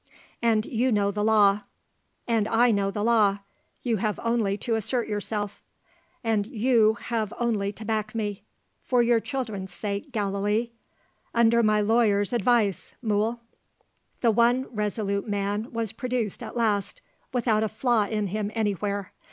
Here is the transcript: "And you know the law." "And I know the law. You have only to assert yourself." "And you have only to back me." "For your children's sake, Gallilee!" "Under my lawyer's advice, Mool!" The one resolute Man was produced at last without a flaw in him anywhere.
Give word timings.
"And 0.41 0.65
you 0.65 0.91
know 0.91 1.11
the 1.11 1.23
law." 1.23 1.61
"And 2.27 2.47
I 2.47 2.71
know 2.71 2.89
the 2.89 3.03
law. 3.03 3.37
You 3.83 3.97
have 3.97 4.19
only 4.23 4.57
to 4.57 4.73
assert 4.73 5.07
yourself." 5.07 5.61
"And 6.23 6.47
you 6.47 6.95
have 6.95 7.31
only 7.39 7.71
to 7.73 7.85
back 7.85 8.15
me." 8.15 8.41
"For 8.81 9.03
your 9.03 9.19
children's 9.19 9.71
sake, 9.71 10.11
Gallilee!" 10.11 10.71
"Under 11.35 11.61
my 11.61 11.81
lawyer's 11.81 12.33
advice, 12.33 12.95
Mool!" 13.03 13.41
The 14.21 14.31
one 14.31 14.65
resolute 14.73 15.27
Man 15.27 15.71
was 15.71 15.91
produced 15.91 16.41
at 16.41 16.57
last 16.57 17.03
without 17.31 17.61
a 17.61 17.69
flaw 17.69 18.05
in 18.07 18.25
him 18.25 18.49
anywhere. 18.55 19.13